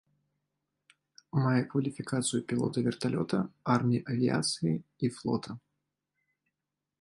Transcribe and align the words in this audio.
Мае 1.43 1.59
кваліфікацыю 1.73 2.39
пілота 2.53 2.79
верталёта 2.87 3.37
арміі 3.75 4.03
авіяцыі 4.15 4.73
і 5.09 5.13
флота. 5.19 5.51